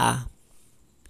[0.00, 0.37] Ah.